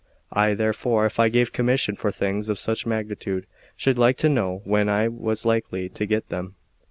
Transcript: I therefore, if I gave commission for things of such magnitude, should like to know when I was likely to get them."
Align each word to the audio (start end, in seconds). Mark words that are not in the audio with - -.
I 0.33 0.55
therefore, 0.55 1.05
if 1.05 1.19
I 1.19 1.29
gave 1.29 1.51
commission 1.51 1.95
for 1.95 2.11
things 2.11 2.49
of 2.49 2.57
such 2.57 2.87
magnitude, 2.87 3.45
should 3.75 3.99
like 3.99 4.17
to 4.17 4.29
know 4.29 4.63
when 4.63 4.89
I 4.89 5.07
was 5.07 5.45
likely 5.45 5.89
to 5.89 6.07
get 6.07 6.29
them." 6.29 6.55